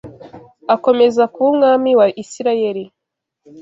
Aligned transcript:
akomeza 0.75 1.23
kuba 1.33 1.47
umwami 1.53 1.91
wa 1.99 2.07
Isirayeli 2.23 2.83